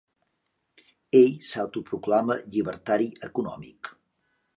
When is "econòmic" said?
3.29-3.93